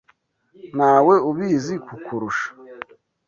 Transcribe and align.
Ntawe 0.75 1.13
ubizi 1.29 1.73
kukurusha. 1.85 2.47